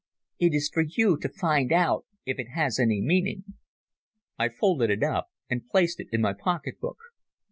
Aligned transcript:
It 0.39 0.55
is 0.55 0.67
for 0.73 0.81
you 0.81 1.15
to 1.19 1.29
find 1.29 1.71
out 1.71 2.07
if 2.25 2.39
it 2.39 2.47
has 2.55 2.79
any 2.79 3.01
meaning." 3.03 3.43
I 4.35 4.49
folded 4.49 4.89
it 4.89 5.03
up 5.03 5.27
and 5.47 5.67
placed 5.67 5.99
it 5.99 6.07
in 6.11 6.21
my 6.21 6.33
pocket 6.33 6.79
book. 6.79 6.97